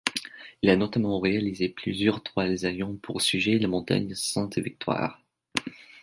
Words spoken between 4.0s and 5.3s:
Sainte-Victoire.